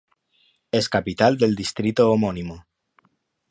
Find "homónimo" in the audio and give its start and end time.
2.11-2.65